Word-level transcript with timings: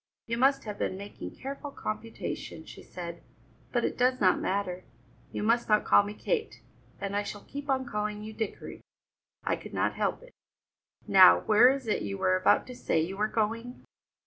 "You 0.25 0.35
must 0.39 0.63
have 0.63 0.79
been 0.79 0.97
making 0.97 1.35
careful 1.35 1.69
computation," 1.69 2.65
she 2.65 2.81
said, 2.81 3.21
"but 3.71 3.85
it 3.85 3.99
does 3.99 4.19
not 4.19 4.39
matter; 4.39 4.83
you 5.31 5.43
must 5.43 5.69
not 5.69 5.85
call 5.85 6.01
me 6.01 6.15
Kate, 6.15 6.63
and 6.99 7.15
I 7.15 7.21
shall 7.21 7.43
keep 7.45 7.69
on 7.69 7.85
calling 7.85 8.23
you 8.23 8.33
Dickory; 8.33 8.81
I 9.43 9.55
could 9.55 9.75
not 9.75 9.93
help 9.93 10.23
it. 10.23 10.33
Now, 11.07 11.41
where 11.41 11.69
is 11.69 11.85
it 11.85 12.01
you 12.01 12.17
were 12.17 12.35
about 12.35 12.65
to 12.65 12.75
say 12.75 12.99
you 12.99 13.15
were 13.15 13.27
going?" 13.27 13.85